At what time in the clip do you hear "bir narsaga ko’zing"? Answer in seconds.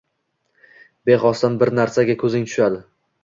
1.63-2.49